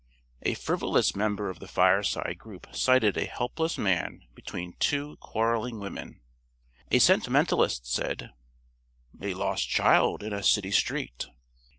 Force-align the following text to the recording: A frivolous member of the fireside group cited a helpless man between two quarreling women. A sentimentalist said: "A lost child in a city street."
A 0.41 0.55
frivolous 0.55 1.15
member 1.15 1.51
of 1.51 1.59
the 1.59 1.67
fireside 1.67 2.39
group 2.39 2.65
cited 2.75 3.17
a 3.17 3.27
helpless 3.27 3.77
man 3.77 4.23
between 4.33 4.73
two 4.79 5.15
quarreling 5.17 5.79
women. 5.79 6.21
A 6.89 6.97
sentimentalist 6.97 7.85
said: 7.85 8.31
"A 9.21 9.35
lost 9.35 9.69
child 9.69 10.23
in 10.23 10.33
a 10.33 10.41
city 10.41 10.71
street." 10.71 11.27